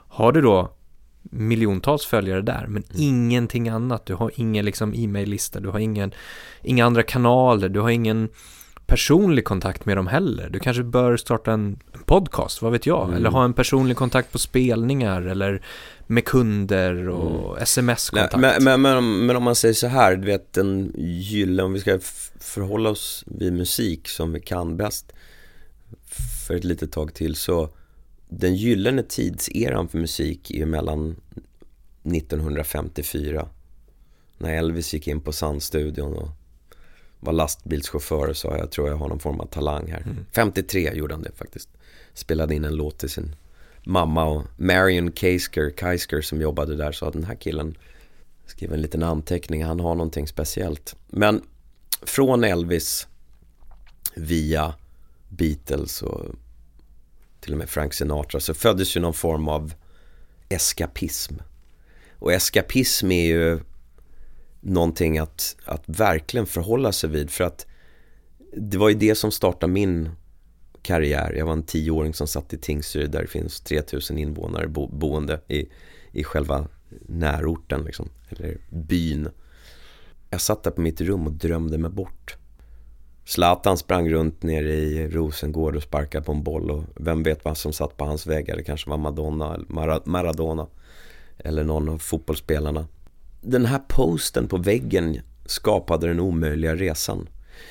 [0.09, 0.75] Har du då
[1.23, 2.97] miljontals följare där, men mm.
[2.97, 4.07] ingenting annat.
[4.07, 6.13] Du har ingen liksom e-mail-lista, du har ingen,
[6.63, 8.29] inga andra kanaler, du har ingen
[8.87, 10.51] personlig kontakt med dem heller.
[10.51, 13.05] Du kanske bör starta en podcast, vad vet jag?
[13.05, 13.17] Mm.
[13.17, 15.63] Eller ha en personlig kontakt på spelningar eller
[16.07, 17.63] med kunder och mm.
[17.63, 18.37] sms-kontakt.
[18.37, 21.81] Men, men, men, men, om man säger så här, du vet en gyllene, om vi
[21.81, 21.99] ska
[22.41, 25.13] förhålla oss vid musik som vi kan bäst
[26.47, 27.69] för ett litet tag till så
[28.29, 31.17] den gyllene tidseran för musik är mellan
[32.03, 33.49] 1954
[34.39, 36.29] när Elvis gick in på Sandstudion och
[37.25, 40.01] var lastbilschaufför och sa jag tror jag har någon form av talang här.
[40.01, 40.27] Mm.
[40.33, 41.69] 53 gjorde han det faktiskt.
[42.15, 43.37] Spelade in en låt till sin
[43.85, 47.77] mamma och Marion Keisker, Keisker som jobbade där sa att den här killen
[48.47, 50.97] skrev en liten anteckning, han har någonting speciellt.
[51.09, 51.43] Men
[52.03, 53.07] från Elvis
[54.15, 54.75] via
[55.29, 56.27] Beatles och
[57.41, 59.75] till och med Frank Sinatra så föddes ju någon form av
[60.49, 61.35] eskapism.
[62.19, 63.61] Och eskapism är ju
[64.65, 67.67] någonting att, att verkligen förhålla sig vid för att
[68.57, 70.11] det var ju det som startade min
[70.83, 71.33] karriär.
[71.33, 75.41] Jag var en tioåring som satt i Tingsryd där det finns 3000 invånare bo, boende
[75.49, 75.69] i,
[76.13, 76.69] i själva
[77.09, 79.29] närorten liksom, eller byn.
[80.31, 82.37] Jag satt där på mitt rum och drömde mig bort.
[83.25, 87.57] Zlatan sprang runt nere i Rosengård och sparkade på en boll och vem vet vad
[87.57, 88.57] som satt på hans väggar.
[88.57, 90.67] Det kanske var Madonna eller Maradona
[91.39, 92.87] eller någon av fotbollsspelarna.
[93.47, 97.29] Den här posten på väggen skapade den omöjliga resan.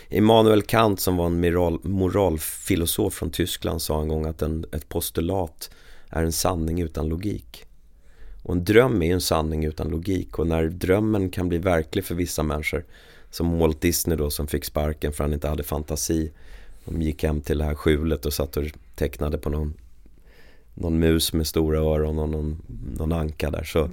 [0.09, 4.89] Immanuel Kant som var en moral, moralfilosof från Tyskland sa en gång att en, ett
[4.89, 5.69] postulat
[6.09, 7.65] är en sanning utan logik.
[8.43, 12.15] Och en dröm är en sanning utan logik och när drömmen kan bli verklig för
[12.15, 12.85] vissa människor
[13.29, 16.31] som Walt Disney då som fick sparken för han inte hade fantasi.
[16.85, 18.63] De gick hem till det här skjulet och satt och
[18.95, 19.73] tecknade på någon,
[20.73, 22.61] någon mus med stora öron och någon,
[22.97, 23.63] någon anka där.
[23.63, 23.89] Så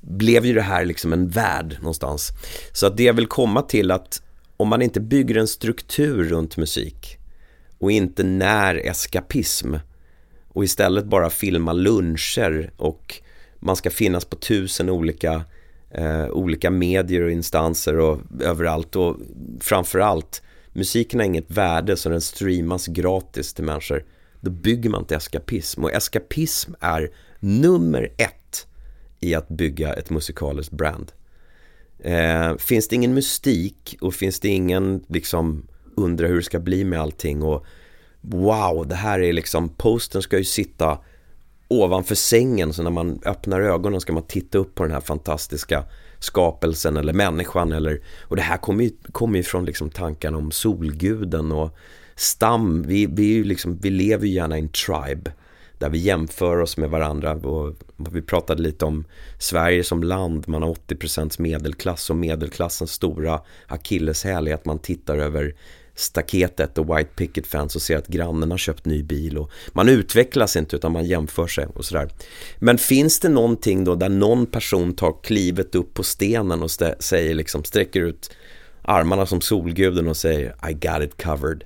[0.00, 2.30] blev ju det här liksom en värld någonstans.
[2.72, 4.22] Så att det jag vill komma till att
[4.56, 7.18] om man inte bygger en struktur runt musik
[7.78, 9.74] och inte när eskapism
[10.48, 13.22] och istället bara filma luncher och
[13.60, 15.44] man ska finnas på tusen olika
[15.90, 19.16] eh, olika medier och instanser och överallt och
[19.60, 24.04] framförallt musiken har inget värde så den streamas gratis till människor.
[24.40, 27.10] Då bygger man inte eskapism och eskapism är
[27.40, 28.39] nummer ett
[29.20, 31.12] i att bygga ett musikaliskt brand.
[31.98, 36.84] Eh, finns det ingen mystik och finns det ingen liksom undra hur det ska bli
[36.84, 37.66] med allting och
[38.20, 40.98] wow, det här är liksom, posten ska ju sitta
[41.68, 45.84] ovanför sängen så när man öppnar ögonen ska man titta upp på den här fantastiska
[46.18, 50.50] skapelsen eller människan eller och det här kommer ju, kommer ju från liksom tankarna om
[50.50, 51.76] solguden och
[52.16, 55.32] stam, vi, vi, liksom, vi lever ju gärna i en tribe
[55.80, 59.04] där vi jämför oss med varandra och vi pratade lite om
[59.38, 65.18] Sverige som land, man har 80% medelklass och medelklassens stora akilleshäl är att man tittar
[65.18, 65.54] över
[65.94, 69.88] staketet och White Picket Fence och ser att grannen har köpt ny bil och man
[69.88, 72.08] utvecklas inte utan man jämför sig och sådär.
[72.58, 77.34] Men finns det någonting då där någon person tar klivet upp på stenen och säger
[77.34, 78.30] liksom, sträcker ut
[78.82, 81.64] armarna som solguden och säger I got it covered.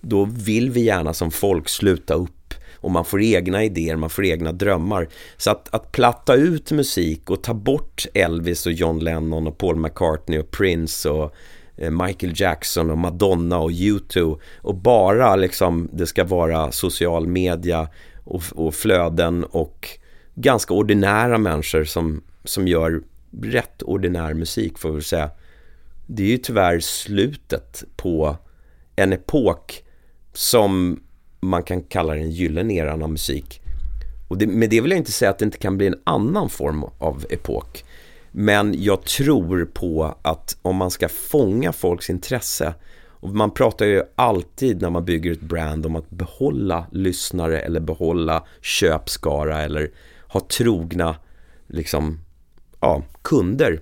[0.00, 2.43] Då vill vi gärna som folk sluta upp
[2.84, 5.08] och man får egna idéer, man får egna drömmar.
[5.36, 9.76] Så att, att platta ut musik och ta bort Elvis och John Lennon och Paul
[9.76, 11.34] McCartney och Prince och
[11.76, 17.88] eh, Michael Jackson och Madonna och U2 och bara liksom det ska vara social media
[18.24, 19.88] och, och flöden och
[20.34, 23.02] ganska ordinära människor som, som gör
[23.42, 25.30] rätt ordinär musik får vi säga.
[26.06, 28.36] Det är ju tyvärr slutet på
[28.96, 29.84] en epok
[30.32, 31.00] som
[31.44, 33.60] man kan kalla den gyllene eran av musik.
[34.28, 36.48] Och det, med det vill jag inte säga att det inte kan bli en annan
[36.50, 37.84] form av epok.
[38.30, 42.74] Men jag tror på att om man ska fånga folks intresse
[43.06, 47.80] och man pratar ju alltid när man bygger ett brand om att behålla lyssnare eller
[47.80, 49.90] behålla köpskara eller
[50.28, 51.16] ha trogna
[51.66, 52.20] liksom,
[52.80, 53.80] ja, kunder.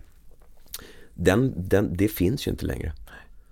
[1.15, 2.93] Den, den, det finns ju inte längre.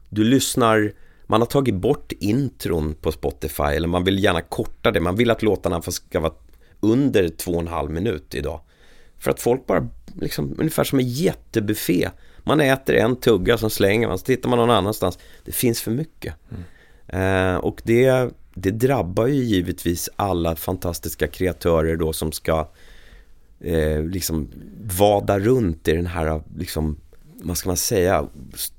[0.09, 0.93] Du lyssnar
[1.31, 5.01] man har tagit bort intron på Spotify eller man vill gärna korta det.
[5.01, 6.33] Man vill att låtarna ska vara
[6.81, 8.61] under två och en halv minut idag.
[9.19, 12.11] För att folk bara, liksom, ungefär som en jättebuffé.
[12.39, 15.19] Man äter en tugga, som slänger man, så tittar man någon annanstans.
[15.45, 16.35] Det finns för mycket.
[16.51, 17.55] Mm.
[17.55, 22.69] Eh, och det, det drabbar ju givetvis alla fantastiska kreatörer då som ska
[23.61, 24.49] eh, liksom
[24.99, 27.01] vada runt i den här, liksom,
[27.43, 28.27] vad ska man säga,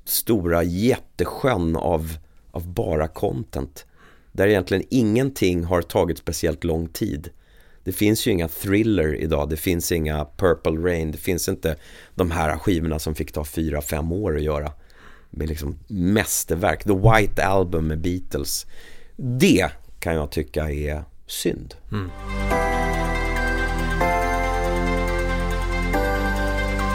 [0.06, 2.18] stora jättesjön av
[2.52, 3.86] av bara content.
[4.32, 7.30] Där egentligen ingenting har tagit speciellt lång tid.
[7.84, 11.76] Det finns ju inga thriller idag, det finns inga Purple Rain, det finns inte
[12.16, 14.72] de här skivorna som fick ta fyra fem år att göra.
[15.30, 18.66] Med liksom mästerverk, The White Album med Beatles.
[19.16, 21.76] Det kan jag tycka är synd.
[21.92, 22.10] Mm.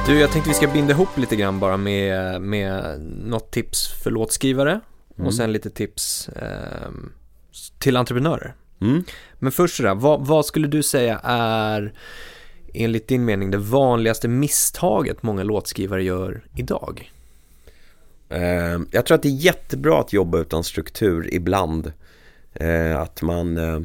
[0.06, 4.10] Du, jag tänkte vi ska binda ihop lite grann bara med, med något tips för
[4.10, 4.80] låtskrivare
[5.16, 5.26] Mm.
[5.26, 6.90] Och sen lite tips eh,
[7.78, 8.54] till entreprenörer.
[8.80, 9.04] Mm.
[9.38, 11.92] Men först sådär, vad, vad skulle du säga är
[12.74, 17.12] enligt din mening det vanligaste misstaget många låtskrivare gör idag?
[18.28, 21.92] Eh, jag tror att det är jättebra att jobba utan struktur ibland.
[22.52, 23.80] Eh, att man, eh,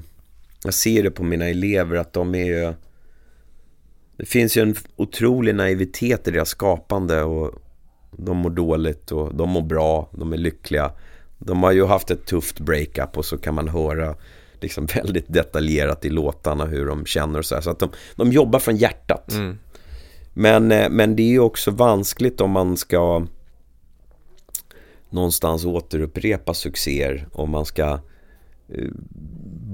[0.64, 2.74] jag ser det på mina elever att de är ju,
[4.18, 7.62] det finns ju en otrolig naivitet i deras skapande och
[8.12, 10.92] de mår dåligt och de mår bra, de är lyckliga.
[11.46, 14.16] De har ju haft ett tufft breakup och så kan man höra
[14.62, 17.62] liksom väldigt detaljerat i låtarna hur de känner och så här.
[17.62, 19.32] Så att de, de jobbar från hjärtat.
[19.32, 19.60] Mm.
[20.34, 23.26] Men, eh, men det är ju också vanskligt om man ska
[25.10, 27.28] någonstans återupprepa succéer.
[27.34, 28.00] Om man ska
[28.70, 28.90] eh,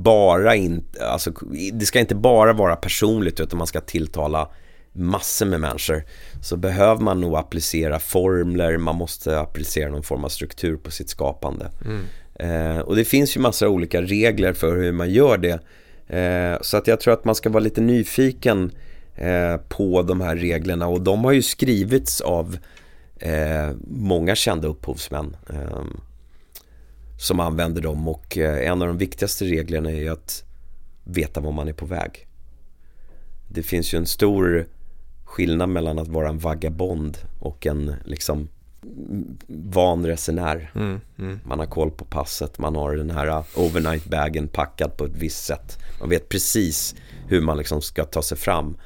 [0.04, 1.32] bara inte, alltså
[1.74, 4.50] det ska inte bara vara personligt utan man ska tilltala
[4.98, 6.04] massor med människor
[6.42, 11.10] så behöver man nog applicera formler, man måste applicera någon form av struktur på sitt
[11.10, 11.72] skapande.
[11.86, 12.06] Mm.
[12.40, 15.60] Eh, och det finns ju massor av olika regler för hur man gör det.
[16.18, 18.72] Eh, så att jag tror att man ska vara lite nyfiken
[19.16, 22.58] eh, på de här reglerna och de har ju skrivits av
[23.20, 25.84] eh, många kända upphovsmän eh,
[27.20, 30.44] som använder dem och eh, en av de viktigaste reglerna är att
[31.04, 32.28] veta var man är på väg.
[33.48, 34.68] Det finns ju en stor
[35.28, 38.50] skillnad mellan att vara en vagabond och en liksom
[39.48, 40.72] van resenär.
[40.76, 41.40] Mm, mm.
[41.46, 45.78] Man har koll på passet, man har den här overnight-bagen packad på ett visst sätt.
[46.00, 46.96] Man vet precis
[47.28, 48.78] hur man liksom ska ta sig fram.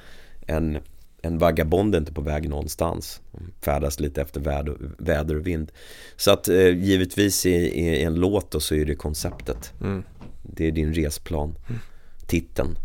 [0.47, 0.77] En,
[1.21, 3.21] en vagabond är inte på väg någonstans.
[3.61, 5.71] Färdas lite efter väder, väder och vind.
[6.15, 9.73] Så att eh, givetvis i, i, en låt då så är det konceptet.
[9.81, 10.03] Mm.
[10.43, 11.55] Det är din resplan.
[11.69, 11.79] Mm.
[12.27, 12.77] Titeln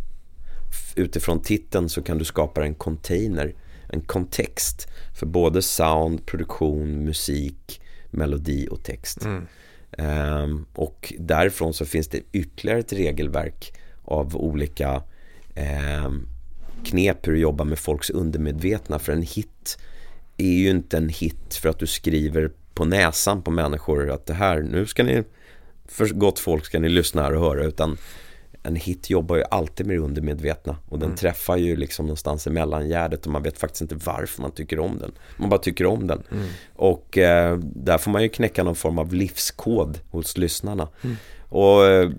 [0.94, 3.54] utifrån titeln så kan du skapa en container,
[3.88, 9.24] en kontext för både sound, produktion, musik, melodi och text.
[9.24, 9.46] Mm.
[9.98, 13.72] Um, och därifrån så finns det ytterligare ett regelverk
[14.04, 15.02] av olika
[16.06, 16.28] um,
[16.84, 18.98] knep hur du jobbar med folks undermedvetna.
[18.98, 19.78] För en hit
[20.36, 24.34] är ju inte en hit för att du skriver på näsan på människor att det
[24.34, 25.24] här, nu ska ni,
[25.88, 27.64] för gott folk ska ni lyssna här och höra.
[27.64, 27.96] Utan
[28.66, 31.16] en hit jobbar ju alltid med det undermedvetna och den mm.
[31.16, 34.98] träffar ju liksom någonstans i mellangärdet och man vet faktiskt inte varför man tycker om
[34.98, 35.12] den.
[35.36, 36.22] Man bara tycker om den.
[36.32, 36.48] Mm.
[36.74, 40.88] Och eh, där får man ju knäcka någon form av livskod hos lyssnarna.
[41.02, 41.16] Mm.
[41.48, 42.10] Och eh,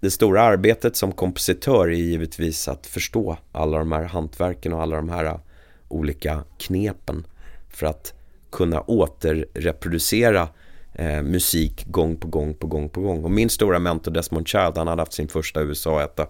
[0.00, 4.96] det stora arbetet som kompositör är givetvis att förstå alla de här hantverken och alla
[4.96, 5.40] de här
[5.88, 7.26] olika knepen
[7.70, 8.14] för att
[8.50, 10.48] kunna återreproducera
[10.98, 13.24] eh, musik gång på gång på gång på gång.
[13.24, 16.26] Och min stora mentor Desmond Child, han hade haft sin första USA-etta.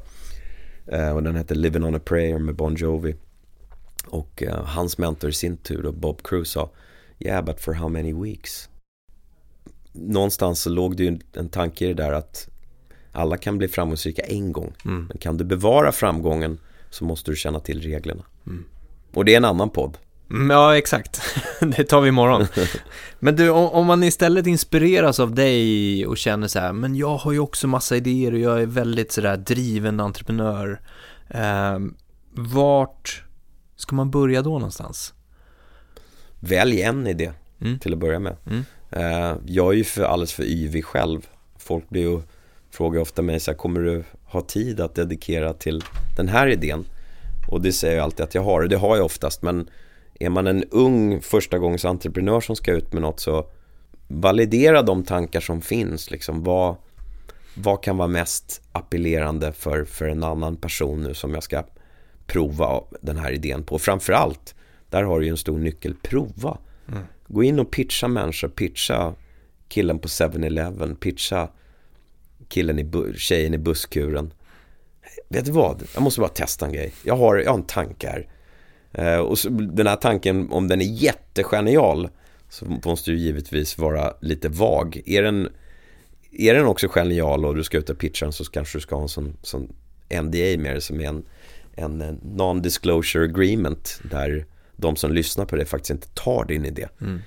[0.86, 3.14] Eh, och den hette Living on a prayer med Bon Jovi.
[4.06, 6.70] Och eh, hans mentor i sin tur, då, Bob Cruz sa
[7.18, 8.68] Yeah, but for how many weeks?
[9.92, 12.48] Någonstans så låg det ju en tanke i det där att
[13.12, 14.72] alla kan bli framgångsrika en gång.
[14.84, 15.04] Mm.
[15.04, 16.58] Men kan du bevara framgången
[16.90, 18.24] så måste du känna till reglerna.
[18.46, 18.64] Mm.
[19.14, 19.98] Och det är en annan podd.
[20.30, 21.20] Mm, ja, exakt.
[21.60, 22.46] Det tar vi imorgon.
[23.18, 27.32] Men du, om man istället inspireras av dig och känner så här, men jag har
[27.32, 30.80] ju också massa idéer och jag är väldigt sådär driven entreprenör.
[31.28, 31.78] Eh,
[32.32, 33.24] vart
[33.76, 35.14] ska man börja då någonstans?
[36.40, 37.78] Välj en idé mm.
[37.78, 38.36] till att börja med.
[38.46, 38.64] Mm.
[38.90, 41.26] Eh, jag är ju för, alldeles för yvig själv.
[41.58, 42.20] Folk blir ju,
[42.70, 45.84] frågar ofta mig så här, kommer du ha tid att dedikera till
[46.16, 46.84] den här idén?
[47.48, 49.70] Och det säger jag alltid att jag har, och det har jag oftast, men
[50.20, 53.46] är man en ung första gångs entreprenör som ska ut med något så
[54.08, 56.10] validera de tankar som finns.
[56.10, 56.76] Liksom, vad,
[57.54, 61.64] vad kan vara mest appellerande för, för en annan person nu som jag ska
[62.26, 63.78] prova den här idén på.
[63.78, 64.54] Framförallt,
[64.90, 66.58] där har du ju en stor nyckel, prova.
[66.88, 67.02] Mm.
[67.26, 69.14] Gå in och pitcha människor, pitcha
[69.68, 71.48] killen på 7-Eleven, pitcha
[72.48, 74.32] killen i, tjejen i busskuren.
[75.28, 75.82] Vet du vad?
[75.94, 76.92] Jag måste bara testa en grej.
[77.02, 78.28] Jag har, jag har en tanke här.
[78.96, 82.08] Eh, och så, den här tanken, om den är jättegenial
[82.48, 85.02] så måste du givetvis vara lite vag.
[85.06, 85.48] Är den,
[86.32, 88.94] är den också genial och du ska ut och pitcha den så kanske du ska
[88.94, 89.72] ha en sån, sån
[90.22, 91.24] NDA med det som är en,
[91.74, 96.88] en non-disclosure agreement där de som lyssnar på det faktiskt inte tar din idé.
[97.00, 97.20] Mm.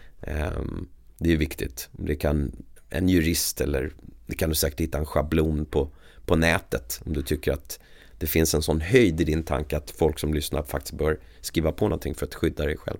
[0.57, 1.89] Um, det är viktigt.
[1.91, 2.51] Det kan
[2.89, 3.91] en jurist eller
[4.25, 5.89] det kan du säkert hitta en schablon på,
[6.25, 7.79] på nätet om du tycker att
[8.19, 11.71] det finns en sån höjd i din tanke att folk som lyssnar faktiskt bör skriva
[11.71, 12.97] på någonting för att skydda dig själv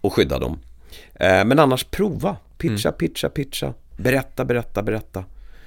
[0.00, 0.58] och skydda dem.
[1.14, 2.98] Eh, men annars prova, pitcha, mm.
[2.98, 5.24] pitcha, pitcha, berätta, berätta, berätta.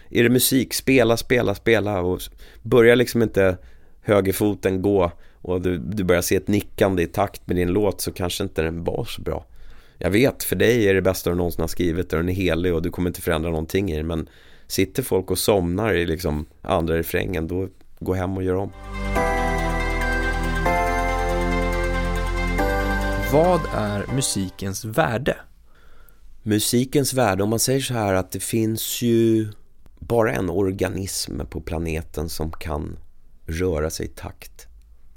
[0.10, 2.22] Är det musik, spela, spela, spela och
[2.62, 3.58] börja liksom inte
[4.02, 8.12] högerfoten gå och du, du börjar se ett nickande i takt med din låt så
[8.12, 9.46] kanske inte den var så bra.
[9.98, 12.74] Jag vet, för dig är det bästa du någonsin har skrivit och den är helig
[12.74, 14.30] och du kommer inte förändra någonting i den men
[14.68, 17.68] sitter folk och somnar i liksom andra refrängen då
[18.00, 18.72] gå hem och göra om.
[23.34, 25.38] Vad är musikens värde?
[26.44, 29.48] Musikens värde, om man säger så här att det finns ju
[30.00, 32.98] bara en organism på planeten som kan
[33.46, 34.68] röra sig i takt.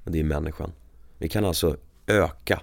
[0.05, 0.73] Och det är människan.
[1.19, 2.63] Vi kan alltså öka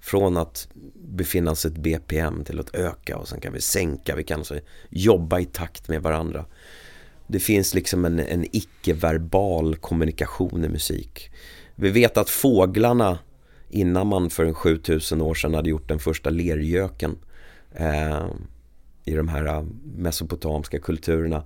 [0.00, 4.16] från att befinna oss ett BPM till att öka och sen kan vi sänka.
[4.16, 6.44] Vi kan alltså jobba i takt med varandra.
[7.26, 11.30] Det finns liksom en, en icke-verbal kommunikation i musik.
[11.74, 13.18] Vi vet att fåglarna
[13.70, 17.18] innan man för en 7000 år sedan hade gjort den första lergöken
[17.74, 18.26] eh,
[19.04, 21.44] i de här mesopotamiska kulturerna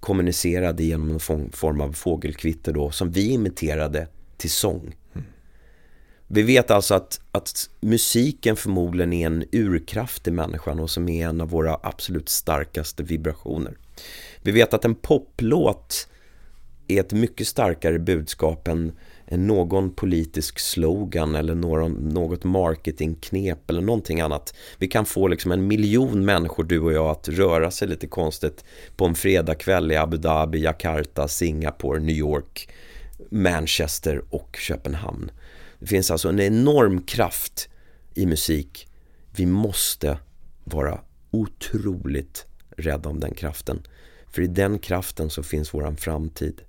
[0.00, 1.20] kommunicerade genom en
[1.52, 4.96] form av fågelkvitter då som vi imiterade till sång.
[5.14, 5.26] Mm.
[6.26, 11.28] Vi vet alltså att, att musiken förmodligen är en urkraft i människan och som är
[11.28, 13.76] en av våra absolut starkaste vibrationer.
[14.42, 16.08] Vi vet att en poplåt
[16.88, 18.92] är ett mycket starkare budskap än,
[19.26, 24.54] än någon politisk slogan eller någon, något marketingknep eller någonting annat.
[24.78, 28.64] Vi kan få liksom en miljon människor, du och jag, att röra sig lite konstigt
[28.96, 32.68] på en fredagkväll i Abu Dhabi, Jakarta, Singapore, New York,
[33.30, 35.30] Manchester och Köpenhamn.
[35.78, 37.68] Det finns alltså en enorm kraft
[38.14, 38.88] i musik.
[39.36, 40.18] Vi måste
[40.64, 41.00] vara
[41.30, 43.82] otroligt rädda om den kraften.
[44.30, 46.62] För i den kraften så finns våran framtid.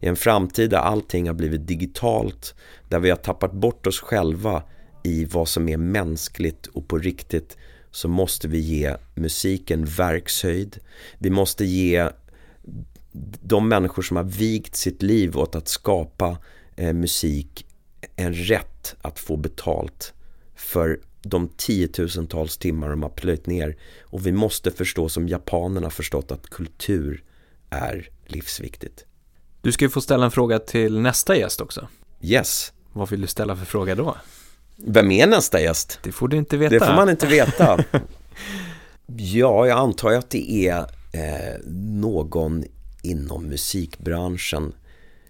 [0.00, 2.54] I en framtid där allting har blivit digitalt,
[2.88, 4.62] där vi har tappat bort oss själva
[5.04, 7.56] i vad som är mänskligt och på riktigt
[7.90, 10.78] så måste vi ge musiken verkshöjd.
[11.18, 12.08] Vi måste ge
[13.42, 16.38] de människor som har vigt sitt liv åt att skapa
[16.76, 17.66] eh, musik
[18.16, 20.14] en rätt att få betalt
[20.54, 23.76] för de tiotusentals timmar de har plöjt ner.
[24.02, 27.24] Och vi måste förstå som japanerna förstått att kultur
[27.70, 29.04] är livsviktigt.
[29.60, 31.88] Du ska ju få ställa en fråga till nästa gäst också.
[32.20, 32.72] Yes.
[32.92, 34.16] Vad vill du ställa för fråga då?
[34.76, 35.98] Vem är nästa gäst?
[36.02, 36.74] Det får du inte veta.
[36.74, 37.78] Det får man inte veta.
[39.16, 40.78] ja, jag antar att det är
[41.12, 41.60] eh,
[41.90, 42.64] någon
[43.02, 44.74] inom musikbranschen.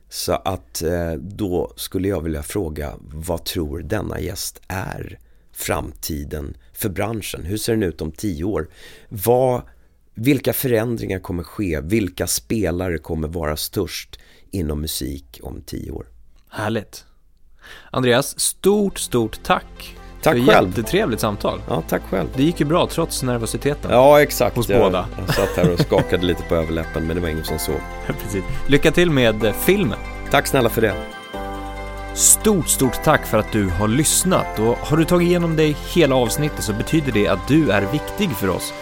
[0.08, 5.18] Så att eh, då skulle jag vilja fråga, vad tror denna gäst är?
[5.56, 7.44] Framtiden för branschen?
[7.44, 8.68] Hur ser den ut om tio år?
[9.08, 9.62] Vad,
[10.14, 11.80] vilka förändringar kommer ske?
[11.80, 14.18] Vilka spelare kommer vara störst
[14.50, 16.06] inom musik om tio år?
[16.50, 17.04] Härligt.
[17.90, 19.96] Andreas, stort, stort tack
[20.26, 20.68] Tack för själv.
[20.68, 21.60] Jättetrevligt samtal.
[21.68, 22.28] Ja, tack själv.
[22.36, 23.90] Det gick ju bra trots nervositeten.
[23.90, 24.56] Ja, exakt.
[24.56, 25.06] Hos jag, båda.
[25.18, 27.80] Jag satt här och skakade lite på överläppen, men det var ingen som såg.
[28.22, 28.44] Precis.
[28.68, 29.98] Lycka till med eh, filmen.
[30.30, 30.94] Tack snälla för det.
[32.16, 36.14] Stort, stort tack för att du har lyssnat och har du tagit igenom dig hela
[36.14, 38.72] avsnittet så betyder det att du är viktig för oss.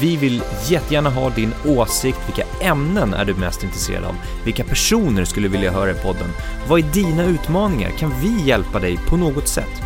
[0.00, 2.18] Vi vill jättegärna ha din åsikt.
[2.26, 4.14] Vilka ämnen är du mest intresserad av?
[4.44, 6.28] Vilka personer skulle vilja höra i podden?
[6.68, 7.90] Vad är dina utmaningar?
[7.90, 9.82] Kan vi hjälpa dig på något sätt?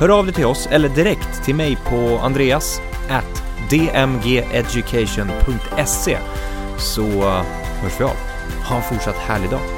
[0.00, 2.80] Hör av dig till oss eller direkt till mig på andreas
[3.10, 6.18] at dmgeducation.se
[6.78, 7.06] så
[7.82, 8.16] hörs vi av.
[8.68, 9.73] Ha en fortsatt härlig dag.